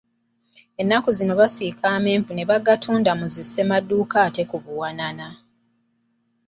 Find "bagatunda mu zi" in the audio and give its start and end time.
2.49-3.43